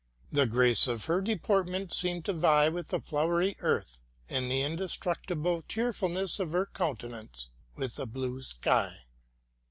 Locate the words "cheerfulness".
5.61-6.39